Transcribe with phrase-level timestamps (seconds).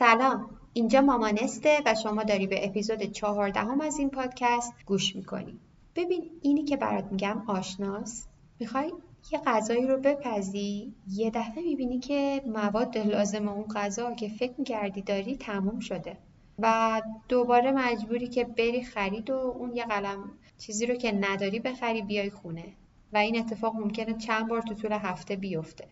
[0.00, 0.50] سلام.
[0.72, 5.60] اینجا مامانسته و شما داری به اپیزود چهاردهم از این پادکست گوش می‌کنی.
[5.96, 8.26] ببین اینی که برات میگم آشناس.
[8.60, 8.92] می‌خوای
[9.32, 15.02] یه غذایی رو بپزی؟ یه دفعه می‌بینی که مواد لازم اون غذا که فکر می‌کردی
[15.02, 16.16] داری تموم شده
[16.58, 22.02] و دوباره مجبوری که بری خرید و اون یه قلم چیزی رو که نداری بخری
[22.02, 22.64] بیای خونه.
[23.12, 25.84] و این اتفاق ممکنه چند بار تو طول هفته بیفته.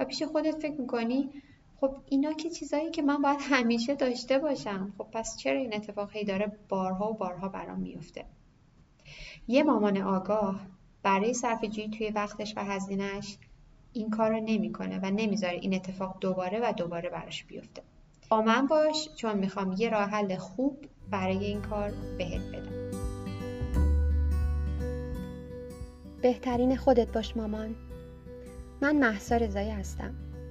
[0.00, 1.30] و پیش خودت فکر می‌کنی
[1.80, 4.92] خب اینا که چیزایی که من باید همیشه داشته باشم.
[4.98, 8.24] خب پس چرا این اتفاق هی داره بارها و بارها برام میفته؟
[9.48, 10.60] یه مامان آگاه
[11.02, 13.38] برای صرفه‌جویی توی وقتش و هزینهش
[13.92, 17.82] این کار رو نمی‌کنه و نمی‌ذاره این اتفاق دوباره و دوباره براش بیفته.
[18.28, 20.78] با من باش چون می‌خوام یه راه حل خوب
[21.10, 22.90] برای این کار بهت بدم.
[26.22, 27.74] بهترین خودت باش مامان.
[28.80, 30.29] من محسا رضایی هستم.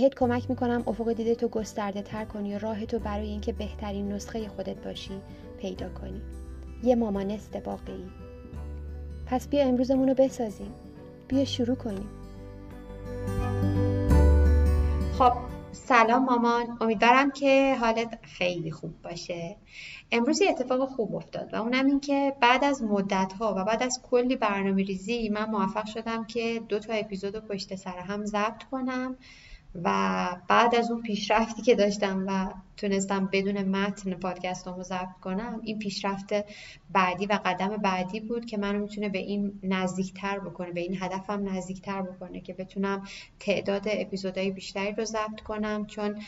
[0.00, 4.12] بهت کمک می‌کنم افق دیده تو گسترده تر کنی و راه تو برای اینکه بهترین
[4.12, 5.20] نسخه خودت باشی
[5.58, 6.22] پیدا کنی.
[6.82, 8.06] یه مامانست واقعی
[9.26, 10.72] پس بیا امروزمون رو بسازیم.
[11.28, 12.08] بیا شروع کنیم.
[15.18, 15.32] خب
[15.72, 16.78] سلام مامان.
[16.80, 19.56] امیدوارم که حالت خیلی خوب باشه.
[20.12, 23.82] امروز یه اتفاق خوب افتاد و اونم این که بعد از مدت ها و بعد
[23.82, 28.24] از کلی برنامه ریزی من موفق شدم که دو تا اپیزود رو پشت سر هم
[28.24, 29.16] ضبط کنم.
[29.84, 35.60] و بعد از اون پیشرفتی که داشتم و تونستم بدون متن پادکستامو ضبط کنم.
[35.64, 36.34] این پیشرفت
[36.92, 41.48] بعدی و قدم بعدی بود که منو می‌تونه به این نزدیکتر بکنه به این هدفم
[41.48, 43.02] نزدیکتر بکنه که بتونم
[43.40, 45.86] تعداد اپیزودهای بیشتری رو ضبط کنم.
[45.86, 46.22] چون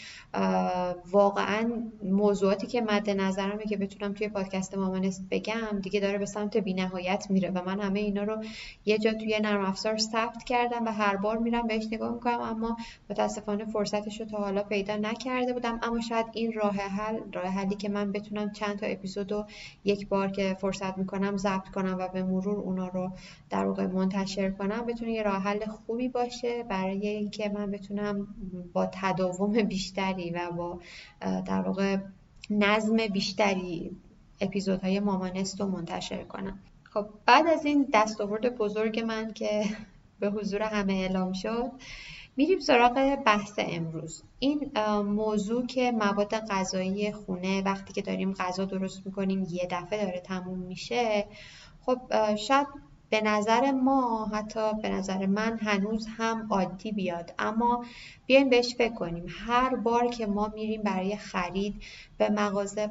[1.10, 6.56] واقعا موضوعاتی که مد نظرمه که بتونم توی پادکست مامانست بگم دیگه داره به سمت
[6.56, 8.44] بینهایت میره و من همه اینا رو
[8.84, 12.76] یه جا توی نرم افزار ثبت کردم و هر بار میرم بهش نگاه می‌کنم اما
[13.10, 15.80] متاسفانه فرصتش رو تا حالا پیدا نکرده بودم.
[15.82, 19.32] اما شاید این راه حل راه حلی که من بتونم چند تا اپیزود
[19.84, 23.12] یک بار که فرصت می‌کنم ضبط کنم و به مرور اونا رو
[23.50, 28.26] در واقع منتشر کنم بتونه یه راه حل خوبی باشه برای اینکه من بتونم
[28.72, 30.80] با تداوم بیشتری و با
[31.20, 31.96] در واقع
[32.50, 33.96] نظم بیشتری
[34.40, 36.58] اپیزودهای مامانست رو منتشر کنم.
[36.82, 39.64] خب بعد از این دستاورد بزرگ من که
[40.20, 41.70] به حضور همه اعلام شد
[42.38, 44.22] میریم سراغ بحث امروز.
[44.38, 44.72] این
[45.02, 50.58] موضوع که مواد غذایی خونه وقتی که داریم غذا درست می‌کنیم یه دفعه داره تموم
[50.58, 51.26] میشه
[51.86, 52.00] خب
[52.36, 52.66] شاید
[53.10, 57.34] به نظر ما حتی به نظر من هنوز هم عادی بیاد.
[57.38, 57.84] اما
[58.28, 59.26] بیایم بهش فکر کنیم.
[59.28, 61.82] هر بار که ما میریم برای خرید
[62.18, 62.88] به مغازه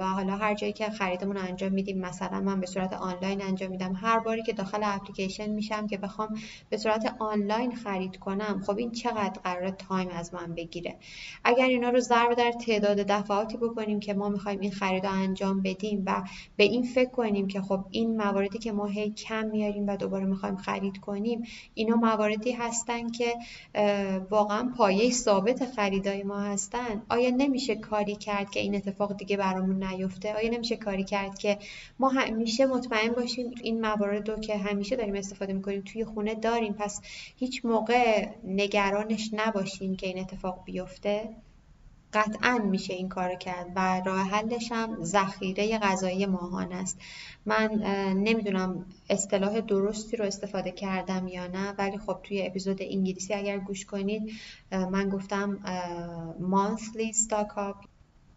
[0.00, 3.92] و حالا هر جایی که خریدمون انجام میدیم مثلا من به صورت آنلاین انجام میدم
[3.92, 6.28] هر باری که داخل اپلیکیشن میشم که بخوام
[6.70, 10.96] به صورت آنلاین خرید کنم خب این چقدر قرار time از من بگیره؟
[11.44, 16.02] اگر اینا رو ضرب در تعداد دفعاتی بکنیم که ما می‌خوایم این خرید انجام بدیم
[16.06, 16.22] و
[16.56, 20.24] به این فکر کنیم که خب این مواردی که ما هی کم میاریم و دوباره
[20.24, 21.42] می‌خوایم خرید کنیم
[21.74, 23.34] اینا مواردی هستن که
[24.30, 27.02] واقعا پایه ثابت خریدای ما هستن.
[27.08, 31.58] آیا نمیشه کاری کرد که این اتفاق دیگه برامون نیفته؟ آیا نمیشه کاری کرد که
[31.98, 36.72] ما همیشه مطمئن باشیم این موارد رو که همیشه داریم استفاده می‌کنیم توی خونه داریم
[36.72, 37.00] پس
[37.36, 41.28] هیچ موقع نگرانش نباشیم که این اتفاق بیفته؟
[42.14, 46.98] قطعا میشه این کار کرد و راه حلش هم ذخیره غذایی ماهان است.
[47.46, 47.70] من
[48.16, 53.86] نمی‌دونم اصطلاح درستی رو استفاده کردم یا نه ولی خب توی اپیزود انگلیسی اگر گوش
[53.86, 54.32] کنید
[54.70, 55.58] من گفتم
[56.40, 57.93] monthly stock up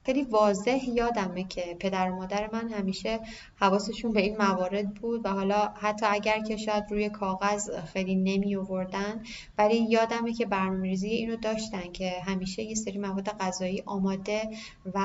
[0.07, 3.19] خیلی واضح یادمه که پدر و مادر من همیشه
[3.56, 8.56] حواسشون به این موارد بود و حالا حتی اگر که شاید روی کاغذ خیلی نمی
[8.56, 9.24] آوردن
[9.57, 14.50] ولی یادمه که برنامه‌ریزی اینو داشتن که همیشه یه سری مواد غذایی آماده
[14.94, 15.00] و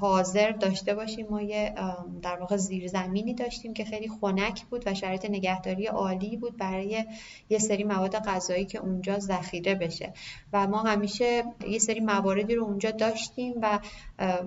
[0.00, 1.26] حاضر داشته باشیم.
[1.30, 1.74] ما یه
[2.22, 7.04] در واقع زیرزمینی داشتیم که خیلی خنک بود و شرایط نگهداری عالی بود برای
[7.50, 10.12] یه سری مواد غذایی که اونجا ذخیره بشه.
[10.52, 13.78] و ما همیشه یه سری مواردی رو اونجا داشتیم و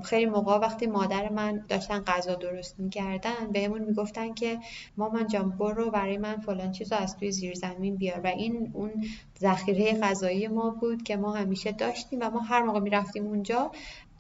[0.04, 4.60] خیلی موقع وقتی مادر من داشتن غذا درست می‌کردن بهمون می‌گفتن که
[4.98, 8.20] مامان جان برو برای من فلان چیز از توی زیرزمین بیار.
[8.20, 8.92] و این اون
[9.40, 13.72] ذخیره غذایی ما بود که ما همیشه داشتیم و ما هر موقع می‌رفتیم اونجا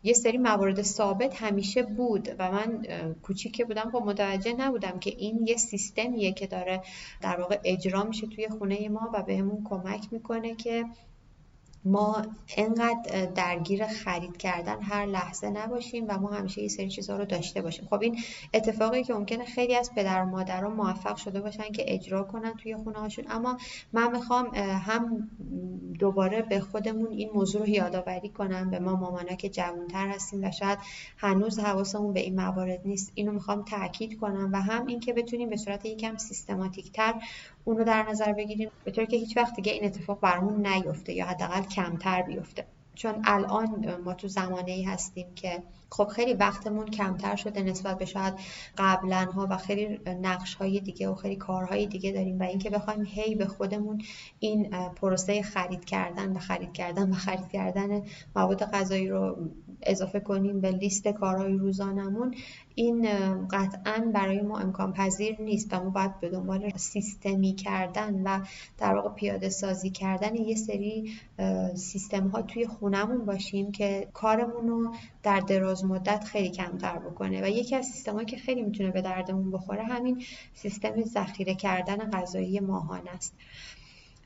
[0.06, 2.36] یه سری موارد ثابت همیشه بود.
[2.40, 2.86] و من
[3.24, 6.82] کوچیک بودم خب متوجه نبودم که این یه سیستمیه که داره
[7.22, 10.86] در واقع اجرا میشه توی خونه ما و بهمون کمک می‌کنه که
[11.86, 12.22] ما
[12.58, 17.62] انقدر درگیر خرید کردن هر لحظه نباشیم و ما همیشه یه سری چیزها رو داشته
[17.62, 17.88] باشیم.
[17.90, 18.20] خب این
[18.54, 22.76] اتفاقی که ممکنه خیلی از پدر و مادران موفق شده باشن که اجرا کنن توی
[22.76, 23.58] خونه هاشون اما
[23.94, 25.30] من می‌خوام هم
[26.00, 28.70] دوباره به خودمون این موضوع رو یادآوری کنم.
[28.70, 30.80] به ما مامانا که جوانتر هستیم و شاید
[31.18, 34.50] هنوز حواسمون به این موارد نیست اینو می‌خوام تاکید کنم.
[34.54, 37.14] و هم اینکه بتونیم به صورت یکم سیستماتیک تر
[37.64, 41.14] اون رو در نظر بگیریم به طوری که هیچ وقت دیگه این اتفاق برامون نیفته
[41.14, 42.66] یا حداقل کمتر بیفته.
[42.96, 48.06] چون الان ما تو زمانه ای هستیم که خب خیلی وقتمون کمتر شده نسبت به
[48.06, 48.34] شاید
[48.78, 53.06] قبلا ها و خیلی نقش های دیگه و خیلی کارهای دیگه داریم و اینکه بخوایم
[53.06, 54.02] هی به خودمون
[54.40, 58.02] این پروسه خرید کردن و خرید کردن و خرید کردن
[58.36, 59.50] مواد غذایی رو
[59.82, 62.36] اضافه کنیم به لیست کارهای روزانمون
[62.76, 63.08] این
[63.48, 68.40] قطعا برای ما امکان پذیر نیست و ما باید به دنبال سیستمی کردن و
[68.78, 71.14] در واقع پیاده سازی کردن یه سری
[71.76, 77.44] سیستم ها توی خونمون باشیم که کارمون رو در دراز مدت خیلی کمتر بکنه.
[77.44, 80.24] و یکی از سیستم که خیلی می‌تونه به دردمون بخوره همین
[80.54, 83.34] سیستم ذخیره کردن غذایی ماهانه است.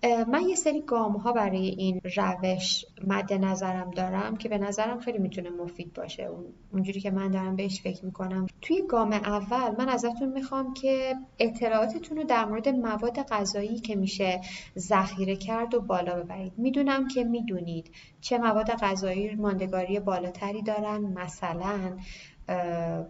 [0.03, 5.17] من یه سری گام ها برای این روش مد نظرم دارم که به نظرم خیلی
[5.17, 6.29] می‌تونه مفید باشه.
[6.73, 8.47] اونجوری که من دارم بهش فکر می‌کنم.
[8.61, 14.41] توی گام اول من ازتون می‌خوام که اطلاعاتتون رو در مورد مواد غذایی که میشه
[14.77, 16.53] ذخیره کرد و بالا ببرید.
[16.57, 17.91] می‌دونم که می‌دونید
[18.21, 21.01] چه مواد غذایی ماندگاری بالاتری دارن.
[21.01, 21.97] مثلا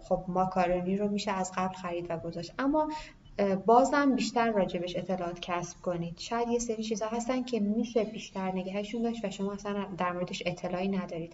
[0.03, 2.53] خب ماکارونی رو میشه از قبل خرید و گذاشت.
[2.59, 2.89] اما
[3.65, 6.19] بازم بیشتر راجبش اطلاعات کسب کنید.
[6.19, 10.43] شاید یه سری چیزها هستن که میشه بیشتر نگهشون داشت و شما اصلا در موردش
[10.45, 11.33] اطلاعی ندارید.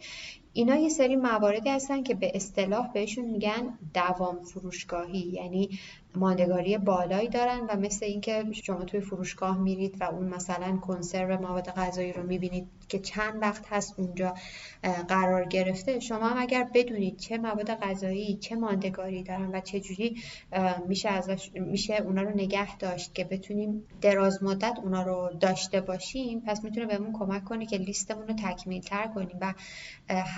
[0.54, 5.20] اینا یه سری مواردی هستن که به اصطلاح بهشون میگن دوام فروشگاهی.
[5.20, 5.70] یعنی
[6.16, 11.70] ماندگاری بالایی دارن و مثل اینکه شما توی فروشگاه میرید و اون مثلا کنسرو مواد
[11.70, 14.34] غذایی رو می‌بینید که چند وقت هست اونجا
[15.08, 16.00] قرار گرفته.
[16.00, 20.18] شما هم اگر بدونید چه مواد غذایی چه ماندگاری دارن و چه جوری
[20.88, 26.40] میشه ازش میشه اونا رو نگه داشت که بتونیم دراز مدت اونا رو داشته باشیم
[26.40, 29.54] پس می‌تونه بهمون کمک کنه که لیستمون رو تکمیل تر کنیم و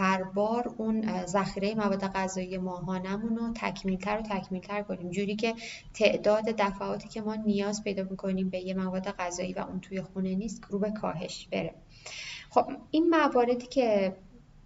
[0.06, 5.10] هر بار اون ذخیره مواد غذایی ماهانمون رو تکمیل تر و تکمیل تر کنیم.
[5.10, 5.54] جوری که
[5.94, 10.36] تعداد دفعاتی که ما نیاز پیدا می‌کنیم به یه مواد غذایی و اون توی خونه
[10.36, 11.74] نیست رو به کاهش بره.
[12.50, 14.16] خب این مواردی که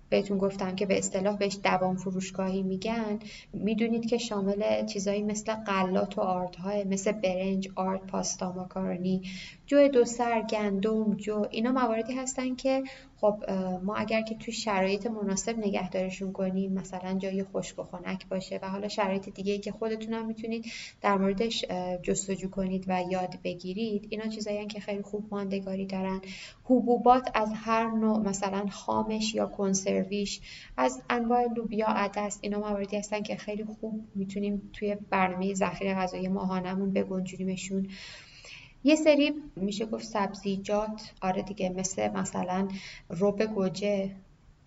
[0.09, 3.19] بهتون گفتم که به اصطلاح بهش دوام فروشگاهی میگن
[3.53, 9.21] می‌دونید که شامل چیزایی مثل قلات و آردهای مثل برنج، آرد، پاستا، ماکارونی،
[9.65, 12.83] جو دو سر، گندم، جو اینا مواردی هستن که
[13.21, 13.43] خب
[13.83, 18.69] ما اگر که توی شرایط مناسب نگهدارشون کنیم مثلا جای خشک و خنک باشه و
[18.69, 20.65] حالا شرایط دیگه که خودتون هم می‌تونید
[21.01, 21.65] در موردش
[22.03, 26.21] جستجو کنید و یاد بگیرید اینا چیزایی که خیلی خوب ماندگاری دارن.
[26.63, 30.41] حبوبات از هر نوع مثلا خامش یا کنسرویش
[30.77, 36.27] از انواع لوبیا عدس اینا مواردی هستن که خیلی خوب می‌تونیم توی برنامه ذخیره غذایی
[36.27, 37.87] ماهانمون بگنجونیمشون.
[38.83, 42.67] یه سری میشه گفت سبزیجات آره دیگه مثل مثلا
[43.09, 44.11] روب گوجه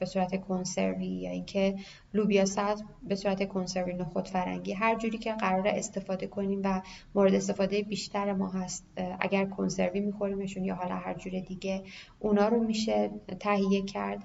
[0.03, 1.77] به صورت کنسروی یا اینکه
[2.15, 6.83] لوبیا سبز به صورت کنسروی نخود فرنگی هر جوری که قرار استفاده کنیم و
[7.15, 8.87] مورد استفاده بیشتر ما هست
[9.21, 11.83] اگر کنسروی میخوریمشون یا حالا هر جور دیگه
[12.19, 14.23] اونا رو میشه تهیه کرد.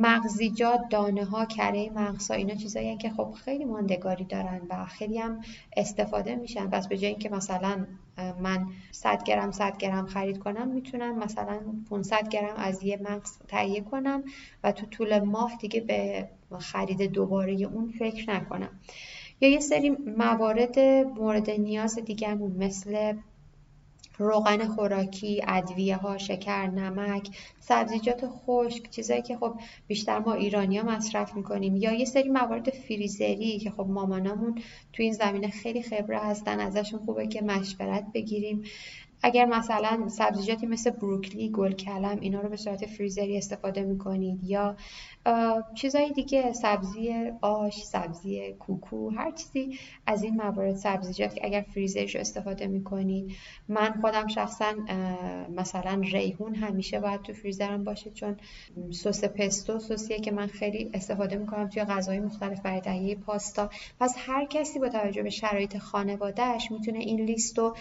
[0.00, 5.40] مغزیجات دانه ها کره مغز اینا چیزایی که خب خیلی ماندگاری دارن و خیلی هم
[5.76, 6.70] استفاده میشن.
[6.70, 7.86] پس به جای اینکه مثلا
[8.38, 13.80] من 100 گرم 100 گرم خرید کنم می‌تونم مثلا 500 گرم از یه مغز تهیه
[13.80, 14.24] کنم
[14.64, 18.70] و تو طول ماه دیگه به خرید دوباره اون فکر نکنم.
[19.40, 20.78] یا یه سری موارد
[21.18, 23.12] مورد نیاز دیگهمون مثل
[24.18, 31.36] روغن خوراکی ادویه ها شکر نمک سبزیجات خشک چیزایی که خب بیشتر ما ایرانیا مصرف
[31.36, 34.54] می‌کنیم یا یه سری موارد فریزری که خب مامانامون
[34.92, 38.62] تو این زمینه خیلی خبره هستن ازشون خوبه که مشورت بگیریم.
[39.22, 44.76] اگر مثلا سبزیجاتی مثل بروکلی گل کلم اینا رو به صورت فریزری استفاده می‌کنید یا
[45.74, 52.14] چیزهای دیگه سبزی آش سبزی کوکو هر چیزی از این موارد سبزیجات که اگر فریزرش
[52.14, 53.32] رو استفاده می‌کنید.
[53.68, 54.74] من خودم شخصا
[55.56, 58.36] مثلا ریحون همیشه باید تو فریزرم باشه چون
[58.90, 63.70] سس پستو سسیه که من خیلی استفاده می‌کنم توی غذای مختلف برای تهیه پاستا.
[64.00, 67.76] پس هر کسی با توجه به شرایط خانوادهش می‌تونه این لیست رو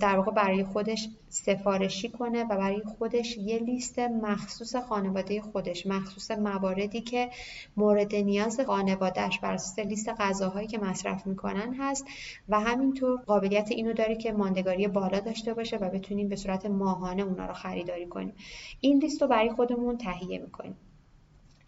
[0.00, 6.30] در واقع برای خودش سفارشی کنه و برای خودش یه لیست مخصوص خانواده خودش مخصوص
[6.30, 7.30] مواردی که
[7.76, 12.04] مورد نیاز خانوادهش بر اساس لیست غذاهایی که مصرف می‌کنن هست
[12.48, 17.22] و همینطور قابلیت اینو داره که ماندگاری بالا داشته باشه و بتونیم به صورت ماهانه
[17.22, 18.34] اونا رو خریداری کنیم.
[18.80, 20.76] این لیست رو برای خودمون تهیه می‌کنیم.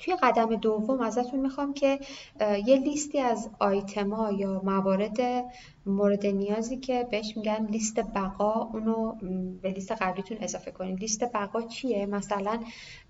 [0.02, 1.98] توی قدم دوم ازتون می‌خوام که
[2.66, 5.18] یه لیستی از آیتما یا موارد
[5.86, 9.14] مورد نیازی که بهش میگن لیست بقا اونو
[9.62, 12.60] به لیست قبلیتون اضافه کنید لیست بقا چیه؟ مثلا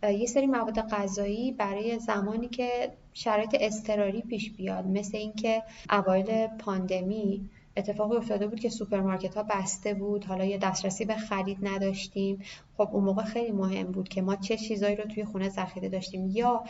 [0.02, 7.50] یه سری مواد غذایی برای زمانی که شرایط اضطراری پیش بیاد مثل اینکه اوایل پاندمی
[7.76, 10.24] اتفاقی افتاده بود که سوپرمارکت ها بسته بود.
[10.24, 12.42] حالا یه دسترسی به خرید نداشتیم.
[12.76, 16.30] خب اون موقع خیلی مهم بود که ما چه چیزایی رو توی خونه ذخیره داشتیم.
[16.32, 16.64] یا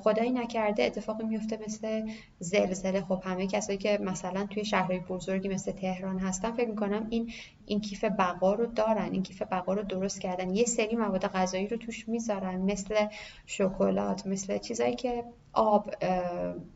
[0.00, 2.08] خدایی نکرده اتفاقی میفته مثل
[2.38, 3.00] زلزله.
[3.00, 7.32] خب همه کسایی که مثلا توی شهرهای بزرگی مثل تهران هستن فکر می‌کنم این
[7.66, 9.12] این کیف بقا رو دارن.
[9.12, 10.54] این کیف بقا رو درست کردن.
[10.54, 13.06] یه سری مواد غذایی رو توش می‌ذارن مثل
[13.46, 15.90] شکلات مثل چیزایی که آب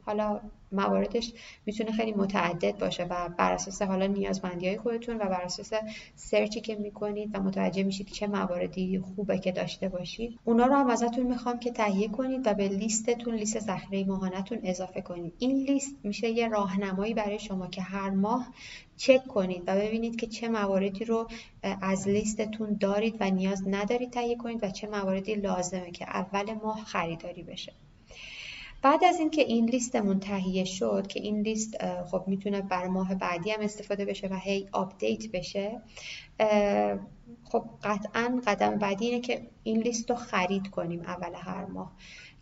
[0.02, 0.40] حالا
[0.76, 1.32] مواردش
[1.66, 5.72] می‌تونه خیلی متعدد باشه و بر اساس حالا نیازمندی های خودتون و بر اساس
[6.14, 10.88] سرچی که می‌کنید و متوجه میشید چه مواردی خوبه که داشته باشید اونا رو هم
[10.90, 15.32] ازتون می‌خوام که تهیه کنید و به لیستتون لیست ذخیره ماهانتون اضافه کنید.
[15.38, 18.52] این لیست میشه یه راهنمایی برای شما که هر ماه
[18.96, 21.28] چک کنید و ببینید که چه مواردی رو
[21.62, 26.84] از لیستتون دارید و نیاز ندارید تهیه کنید و چه مواردی لازمه که اول ماه
[26.84, 27.72] خریداری بشه.
[28.86, 33.50] بعد از اینکه این لیستمون تهیه شد که این لیست خب می‌تونه برا ماه بعدی
[33.50, 35.80] هم استفاده بشه و هی آپدیت بشه
[37.44, 41.92] خب قطعا قدم بعدی اینه که این لیست رو خرید کنیم اول هر ماه.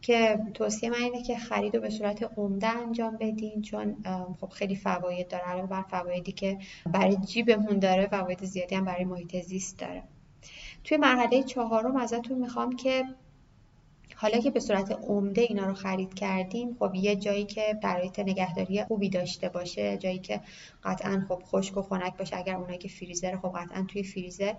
[0.03, 3.97] که توصیه من اینه که خرید رو به صورت عمده انجام بدین چون
[4.41, 5.45] خب خیلی فواید داره.
[5.45, 6.59] علاوه بر فوایدی که
[6.93, 10.03] برای جیبمون داره فواید زیادی هم برای محیط زیست داره.
[10.85, 13.05] توی مرحله چهارم ازتون می‌خوام که
[14.17, 18.85] حالا که به صورت عمده اینا رو خرید کردیم خب یه جایی که برای نگهداری
[18.85, 20.41] خوبی داشته باشه جایی که
[20.85, 24.55] قطعا خب خشک و خنک باشه اگر اونایی که فریزر خب قطعا توی فریزر.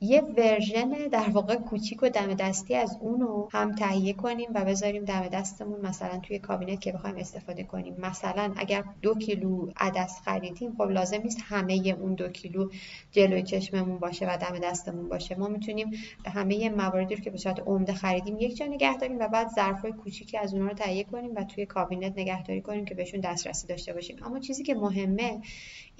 [0.00, 5.04] یه version در واقع کوچیک و دم دستی از اونو هم تهیه کنیم و بذاریم
[5.04, 7.96] دم دستمون مثلا توی کابینت که بخوایم استفاده کنیم.
[7.98, 12.70] مثلا اگر دو کیلو عدس خریدیم خب لازم نیست همه اون دو کیلو
[13.12, 15.34] جلوی چشممون باشه و دم دستمون باشه.
[15.34, 15.90] ما می‌تونیم
[16.24, 20.38] همه مواردی رو که به صورت عمده خریدیم یک نگه داریم و بعد ظرفای کوچیکی
[20.38, 24.16] از اونها رو تهیه کنیم و توی کابینت نگهداری کنیم که بهشون دسترسی داشته باشیم.
[24.22, 25.40] اما چیزی که مهمه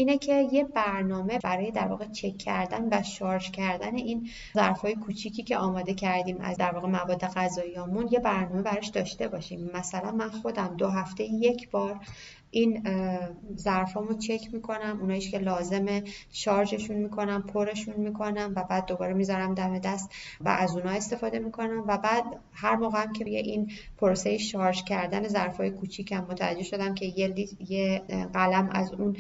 [0.00, 5.42] اینه که یه برنامه برای در واقع چک کردن و شارژ کردن این ظرفای کوچیکی
[5.42, 9.70] که آماده کردیم از در واقع مواد غذاییامون یه برنامه براش داشته باشیم.
[9.74, 12.00] مثلا من خودم دو هفته یک بار
[12.50, 12.86] این
[13.56, 16.02] ظرفامو چک می‌کنم اونایش که لازمه
[16.32, 21.84] شارژشون می‌کنم پرشون می‌کنم و بعد دوباره می‌ذارم دم دست و از اونها استفاده می‌کنم
[21.86, 26.94] و بعد هر موقع هم که به این پروسه شارژ کردن ظرفای کوچیکم متوجه شدم
[26.94, 27.34] که یه,
[27.68, 28.02] یه
[28.32, 29.16] قلم از اون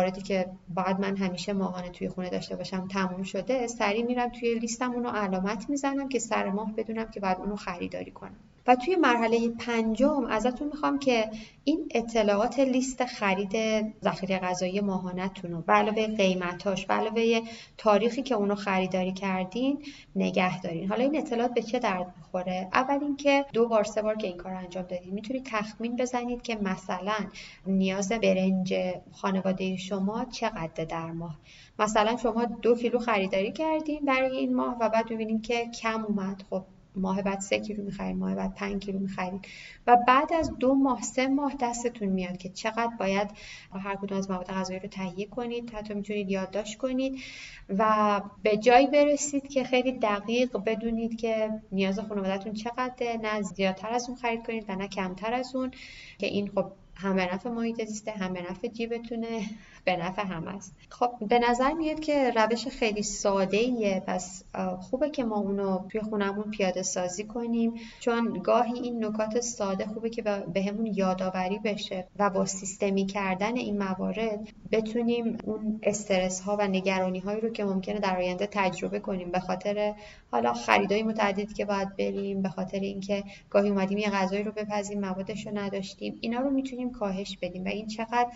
[0.00, 4.58] مواردی که بعد من همیشه ماهانه توی خونه داشته باشم تموم شده سریع میرم توی
[4.58, 8.49] لیستم اونو علامت می‌زنم که سر ماه بدونم که بعد اونو خریداری کنم.
[8.66, 11.30] و توی مرحله پنجم ازتون می‌خوام که
[11.64, 13.56] این اطلاعات لیست خرید
[14.04, 17.40] ذخیره غذایی ماهانتون رو به علاوه قیمتاش به علاوه
[17.78, 19.84] تاریخی که اونو خریداری کردین
[20.16, 20.88] نگه دارین.
[20.88, 24.36] حالا این اطلاعات به چه درد می‌خوره؟ اول اینکه دو بار سه بار که این
[24.36, 27.18] کار انجام دادید می‌تونید تخمین بزنید که مثلا
[27.66, 28.74] نیاز برنج
[29.12, 31.38] خانواده شما چقدر در ماه.
[31.78, 36.42] مثلا شما دو کیلو خریداری کردین برای این ماه و بعد می‌بینین که کم اومد.
[36.50, 36.62] خب
[36.96, 39.46] ماه بعد سه کیلو می‌خرید ماه بعد پنج کیلو می‌خرید.
[39.86, 43.30] و بعد از دو ماه سه ماه دستتون میاد که چقدر باید
[43.72, 45.70] هر کدوم از مواد غذایی رو تهیه کنید.
[45.74, 47.20] حتی می‌تونید یادداشت کنید
[47.68, 54.08] و به جایی برسید که خیلی دقیق بدونید که نیاز خانوادهتون چقدره نه زیادتر از
[54.08, 55.70] اون خرید کنید و نه کمتر از اون.
[56.18, 59.42] که این خب هم به نفع محیط زیسته هم به نفع جیبتونه.
[59.84, 60.74] به نفع هم است.
[60.88, 64.44] خب به نظر میاد که روش خیلی ساده ایه پس
[64.80, 67.72] خوبه که ما اونو توی خونمون پیاده سازی کنیم.
[68.00, 73.56] چون گاهی این نکات ساده خوبه که به همون یادآوری بشه و با سیستمی کردن
[73.56, 79.00] این موارد بتونیم اون استرس ها و نگرانی هایی رو که ممکنه در آینده تجربه
[79.00, 79.30] کنیم.
[79.30, 79.94] به خاطر
[80.32, 85.00] حالا خریدای متعددی که باید بریم به خاطر اینکه گاهی اومدیم یه غذایی رو بپزیم
[85.00, 86.18] موادش رو نداشتیم.
[86.20, 87.64] اینا رو می‌تونیم کاهش بدیم.
[87.64, 88.26] و این چقدر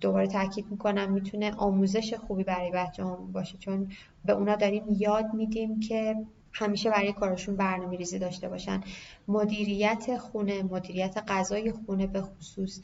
[0.00, 3.58] دوباره تاکید می‌کنم می‌تونه آموزش خوبی برای بچه هم باشه.
[3.58, 3.92] چون
[4.24, 6.16] به اونا داریم یاد میدیم که
[6.52, 8.80] همیشه برای کارشون برنامه ریزی داشته باشن.
[9.28, 12.80] مدیریت خونه مدیریت غذای خونه به خصوص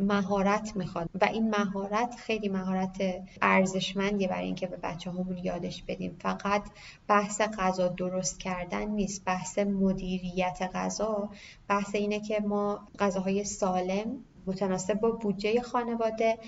[0.00, 1.08] مهارت می‌خواد.
[1.20, 3.02] و این مهارت خیلی مهارت
[3.42, 6.16] ارزشمندیه برای اینکه به بچه همون یادش بدیم.
[6.20, 6.62] فقط
[7.08, 9.24] بحث غذا درست کردن نیست.
[9.24, 11.30] بحث مدیریت غذا
[11.68, 16.38] بحث اینه که ما غذاهای سالم متناسب با بودجه خانواده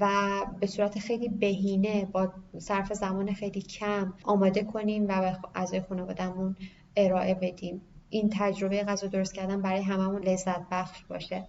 [0.00, 0.30] و
[0.60, 6.56] به صورت خیلی بهینه با صرف زمان خیلی کم آماده کنیم و به اعضای خانوادهمون
[6.96, 7.82] ارائه بدیم.
[8.10, 11.46] این تجربه غذا درست کردن برای هممون لذت بخش باشه.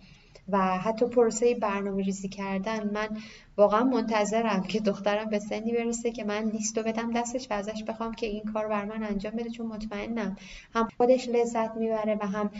[0.50, 3.17] و حتی پروسه برنامه ریزی کردن من
[3.58, 8.13] واقعا منتظرم که دخترم به سنی برسه که من لیستو بدم دستش و ازش بخوام
[8.13, 10.38] که این کار بر من انجام بده چون مطمئنم
[10.75, 12.51] هم خودش لذت می‌بره و هم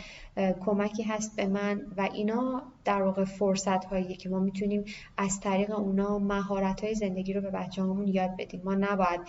[0.60, 4.84] کمکی هست به من و اینا در واقع فرصت هایی که ما می‌تونیم
[5.16, 8.62] از طریق اونا مهارت های زندگی رو به بچه همون یاد بدیم.
[8.64, 9.20] ما نباید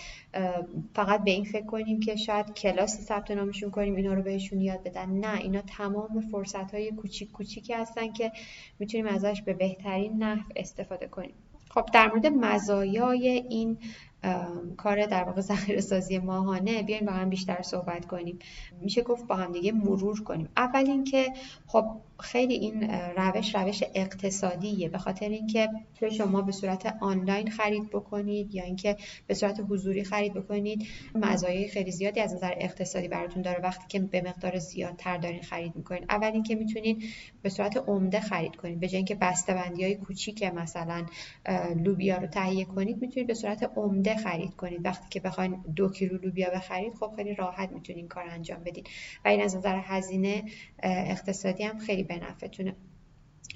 [0.95, 4.83] فقط به این فکر کنیم که شاید کلاسی ثبت نامشون کنیم اینا رو بهشون یاد
[4.83, 5.09] بدن.
[5.09, 8.31] نه اینا تمام فرصت های کوچیک کوچیکی هستن که
[8.79, 11.33] می‌تونیم ازش به بهترین نحو استفاده کنیم.
[11.73, 13.77] خب در مورد مزایای این
[14.77, 16.83] کار در واقع ذخیره سازی ماهانه.
[16.83, 18.39] بیایم با هم بیشتر صحبت کنیم.
[18.81, 20.49] میشه گفت با هم دیگه مرور کنیم.
[20.57, 21.33] اول اینکه
[21.67, 21.85] خب
[22.19, 24.89] خیلی این روش روش اقتصادیه.
[24.89, 25.69] به خاطر اینکه
[26.17, 28.97] شما به صورت آنلاین خرید بکنید یا اینکه
[29.27, 33.99] به صورت حضوری خرید بکنید مزایای خیلی زیادی از نظر اقتصادی براتون داره وقتی که
[33.99, 37.03] به مقدار زیادتر دارین خرید می‌کنید اول اینکه می‌تونید
[37.41, 41.05] به صورت عمده خرید کنید به جای اینکه بسته‌بندی های کوچیک مثلا
[41.75, 44.85] لوبیا رو تهیه کنید می‌تونید به صورت عمده خرید کنید.
[44.85, 48.87] وقتی که بخواید دو کیلو لوبیا بخرید خب خیلی راحت می‌تونید کار انجام بدید
[49.25, 50.43] و این از نظر هزینه
[50.83, 52.75] اقتصادی هم خیلی به نفعتونه.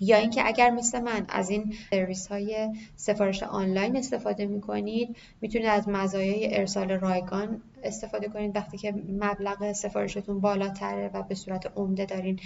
[0.02, 5.68] یا اینکه اگر مثل من از این سرویس های سفارش آنلاین استفاده می کنید می‌تونید
[5.68, 8.56] از مزایای ارسال رایگان استفاده کنید.
[8.56, 12.40] وقتی که مبلغ سفارشتون بالاتره و به صورت عمده دارین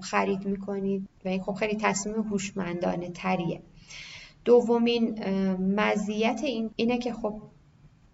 [0.00, 3.60] خرید می کنید و این خب خیلی تصمیم هوشمندانه تریه
[4.44, 5.24] دومین
[5.76, 7.42] مزیت این اینه که خب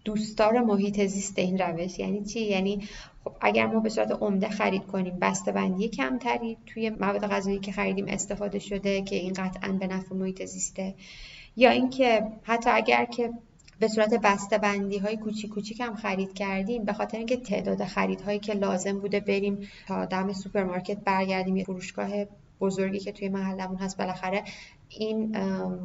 [0.05, 1.99] دوستدار محیط زیست این روش.
[1.99, 2.87] یعنی چی؟ یعنی
[3.23, 5.19] خب اگر ما به صورت عمده خرید کنیم
[5.55, 10.45] بندی کمتری توی مواد غذایی که خریدیم استفاده شده که این قطعا به نفع محیط
[10.45, 10.93] زیسته.
[11.55, 13.29] یا اینکه حتی اگر که
[13.79, 18.39] به صورت بسته بندی های کوچیک کوچیک هم خرید کردیم به خاطر اینکه تعداد خریدهایی
[18.39, 22.09] که لازم بوده بریم تا دم سوپرمارکت برگردیم یه فروشگاه
[22.59, 24.43] بزرگی که توی محلمون هست بالاخره
[24.89, 25.37] این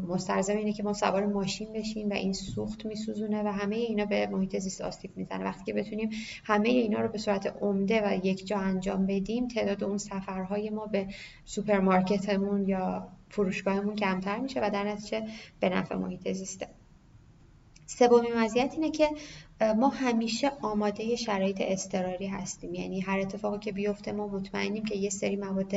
[0.09, 4.27] مستلزم اینه که ما سوار ماشین بشیم و این سوخت میسوزونه و همه اینا به
[4.27, 5.45] محیط زیست آسیب می‌زنه.
[5.45, 6.11] وقتی که بتونیم
[6.45, 10.87] همه اینا رو به صورت عمده و یک جا انجام بدیم تعداد اون سفرهای ما
[10.87, 11.07] به
[11.45, 15.27] سوپرمارکتمون یا فروشگاهمون کمتر میشه و در نتیجه
[15.61, 16.69] به نفع محیط زیسته.
[17.99, 19.09] سومین مزیت اینه که
[19.77, 22.75] ما همیشه آماده شرایط اضطراری هستیم.
[22.75, 25.73] یعنی هر اتفاقی که بیفته ما مطمئنیم که یه سری مواد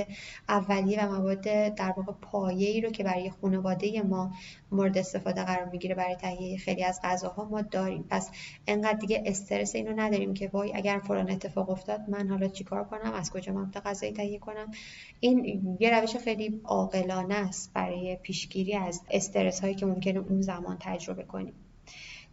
[0.49, 1.41] اولیه و مواد
[1.76, 4.32] در واقع پایه‌ای رو که برای خانواده ما
[4.71, 8.06] مورد استفاده قرار می‌گیره برای تهیه خیلی از غذاها ما داریم.
[8.10, 8.32] پس
[8.67, 13.13] انقدر دیگه استرس اینو نداریم که وای اگر فلان اتفاق افتاد من حالا چیکار کنم؟
[13.13, 14.71] از کجا مواد غذایی تهیه کنم؟
[15.19, 20.78] این یه روش خیلی عاقلانه است برای پیشگیری از استرس هایی که ممکنه اون زمان
[20.82, 21.54] تجربه کنیم.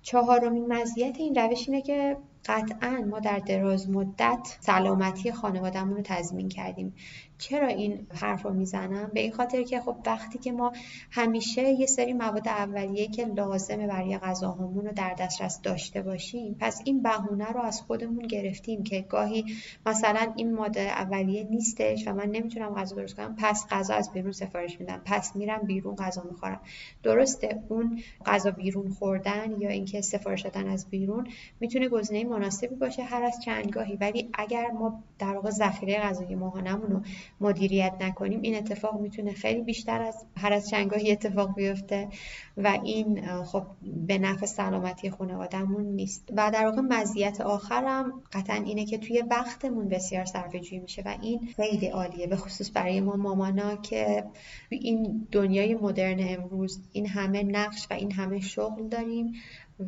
[0.02, 6.48] چهارمین مزیت این روش اینه که قطعا ما در دراز مدت سلامتی خانوادهمون رو تضمین
[6.48, 6.94] کردیم.
[7.38, 10.72] چرا این حرف رو می‌زنم؟ به این خاطر که خب وقتی که ما
[11.10, 16.82] همیشه یه سری مواد اولیه که لازمه برای غذاهامون رو در دسترس داشته باشیم پس
[16.84, 19.44] این بهونه رو از خودمون گرفتیم که گاهی
[19.86, 24.32] مثلا این ماده اولیه نیستش و من نمی‌تونم غذا درست کنم پس غذا از بیرون
[24.32, 26.60] سفارش میدم پس میرم بیرون غذا می‌خورم.
[27.02, 31.26] درسته اون غذا بیرون خوردن یا اینکه سفارش دادن از بیرون
[31.60, 33.96] می‌تونه گزینه مناسبی باشه هر از چندگاهی.
[33.96, 37.00] ولی اگر ما در واقع ذخیره غذایی ماهانمون رو
[37.40, 42.08] مدیریت نکنیم این اتفاق می‌تونه خیلی بیشتر از هر از چندگاهی اتفاق بیفته
[42.56, 43.62] و این خب
[44.06, 46.28] به نفع سلامتی خانوادهمون نیست.
[46.36, 51.48] و در واقع مزیت آخرم قطعا اینه که توی وقتمون بسیار صرفه میشه و این
[51.56, 54.24] خیلی عالیه به خصوص برای ما مامانا که
[54.68, 59.32] این دنیای مدرن امروز این همه نقش و این همه شغل داریم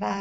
[0.01, 0.15] و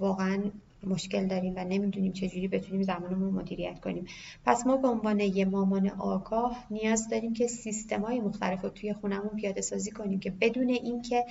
[0.00, 0.42] واقعا
[0.86, 4.06] مشکل داریم و نمی‌دونیم چجوری بتونیم زمانمون رو مدیریت کنیم.
[4.46, 8.92] پس ما به عنوان یه مامان آگاه نیاز داریم که سیستم های مختلف رو توی
[8.92, 11.24] خونمون پیاده سازی کنیم که بدون اینکه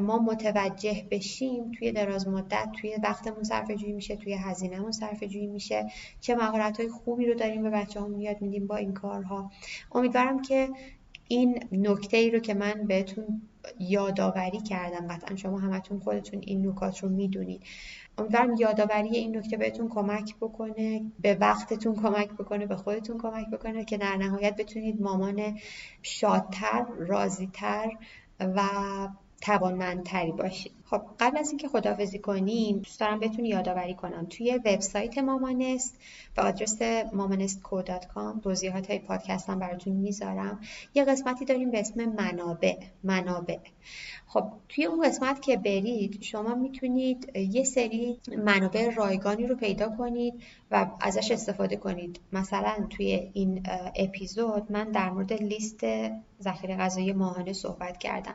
[0.00, 5.46] ما متوجه بشیم توی دراز مدت توی وقتمون صرفه جویی میشه توی هزینهمون صرفه جویی
[5.46, 5.86] میشه
[6.20, 9.50] چه مهارت های خوبی رو داریم به بچه یاد میدیم با این کارها.
[9.92, 10.68] امیدوارم که
[11.28, 13.42] این نکته ای رو که من بهتون
[13.78, 17.62] یادآوری کردم قطعا شما همتون خودتون این نکات رو می‌دونید.
[18.18, 23.84] امیدوارم یادآوری این نکته بهتون کمک بکنه به وقتتون کمک بکنه به خودتون کمک بکنه
[23.84, 25.58] که در نهایت بتونید مامان
[26.02, 27.90] شادتر راضیتر
[28.40, 28.62] و
[29.40, 30.72] توانمندتری باشید.
[30.90, 34.26] خب قبل از اینکه خداحافظی کنیم دوست دارم بهتون یادآوری کنم.
[34.30, 35.98] توی وبسایت مامانست
[36.36, 40.60] به آدرس مامانستکو.com توضیحات های پادکست هم براتون می‌ذارم.
[40.94, 43.58] یه قسمتی داریم به اسم منابع منابع.
[44.26, 50.34] خب توی اون قسمت که برید شما می‌تونید یه سری منابع رایگانی رو پیدا کنید
[50.70, 52.20] و ازش استفاده کنید.
[52.32, 53.62] مثلا توی این
[53.96, 55.80] اپیزود من در مورد لیست
[56.42, 58.34] ذخیره غذایی ماهانه صحبت کردم.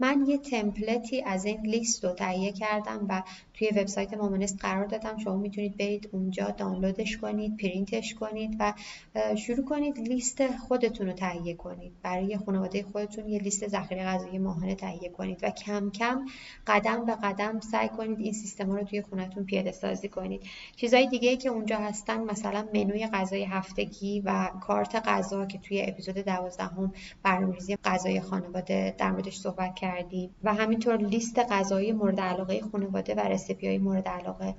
[0.00, 3.22] من یه تمپلتی از این لیست رو تهیه کردم و
[3.54, 8.72] توی وبسایت مامانست قرار دادم شما می‌تونید برید اونجا دانلودش کنید پرینتش کنید و
[9.36, 11.92] شروع کنید لیست خودتون رو تهیه کنید.
[12.02, 16.26] برای خانواده خودتون یه لیست ذخیره غذایی ماهانه تهیه کنید و کم کم
[16.66, 20.42] قدم به قدم سعی کنید این سیستم رو توی خونتون پیاده سازی کنید.
[20.76, 25.82] چیزهای دیگه ای که اونجا هستن مثلا منوی غذای هفتگی و کارت غذا که توی
[25.82, 31.38] اپیزود دوازدهم برنامه‌ریزی غذای خانواده در موردش صحبت کردیم و همینطور لیست
[31.80, 34.54] غذایی مورد علاقه خانواده و رسیپی های مورد علاقه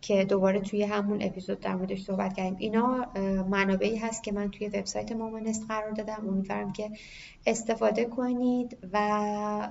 [0.00, 2.56] که دوباره توی همون اپیزود در موردش صحبت کردیم.
[2.58, 3.06] اینا
[3.50, 6.28] منابعی هست که من توی وبسایت مامانست قرار دادم.
[6.28, 6.90] امیدوارم که
[7.46, 9.68] استفاده کنید و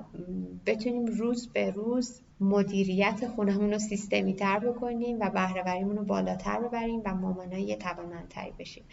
[0.66, 7.02] بتونیم روز به روز مدیریت خونمون رو سیستمی تر بکنیم و بهرهوریمون رو بالاتر ببریم
[7.06, 8.84] و مامانای توانمندتری بشیم.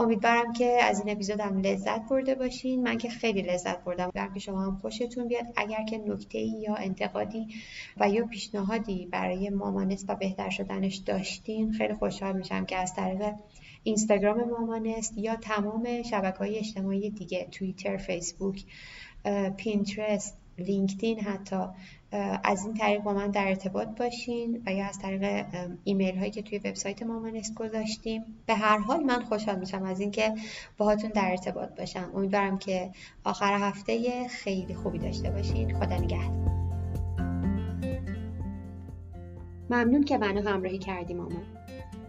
[0.00, 2.82] امیدوارم که از این اپیزود لذت برده باشین.
[2.82, 4.10] من که خیلی لذت بردم.
[4.14, 5.44] اگر که شما هم خوشتون بیاد.
[5.56, 7.46] اگر که نکته یا انتقادی
[7.96, 13.34] و یا پیشنهادی برای مامانست و بهتر شدنش داشتین خیلی خوشحال میشم که از طریق
[13.82, 18.64] اینستاگرام مامانست یا تمام شبکه های اجتماعی دیگه توییتر فیسبوک
[19.56, 21.66] پینترست لینکدین حتی
[22.12, 25.44] از این طریق با من در ارتباط باشین و یا از طریق
[25.84, 28.24] ایمیل هایی که توی وبسایت مامانست گذاشتیم.
[28.46, 30.34] به هر حال من خوشحال میشم از اینکه
[30.78, 32.10] باهاتون در ارتباط باشم.
[32.14, 32.90] امیدوارم که
[33.24, 35.78] آخر هفته خیلی خوبی داشته باشین.
[35.78, 36.60] خدا نگهدار.
[39.70, 41.59] ممنون که منو همراهی کردی مامان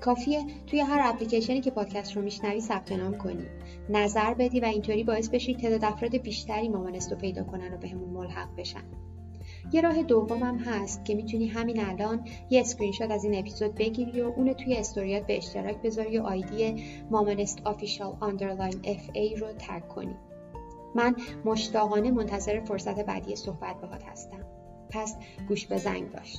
[0.00, 3.46] کافیه توی هر اپلیکیشنی که پادکست رو میشنوی ثبت نام کنی.
[3.88, 8.08] نظر بدی و اینطوری باعث بشی تعداد افراد بیشتری مامانست رو پیدا کنن و بهمون
[8.08, 8.82] ملحق بشن.
[9.72, 14.20] یه راه دومم هست که می‌تونی همین الان یه اسکرین شات از این اپیزود بگیری
[14.20, 19.88] و اونو توی استوریات به اشتراک بذاری و آیدی مامانست official underline FA رو tag
[19.88, 20.14] کنی.
[20.94, 24.44] من مشتاقانه منتظر فرصت بعدی صحبت باهات هستم.
[24.90, 25.16] پس
[25.48, 26.38] گوش به زنگ باش.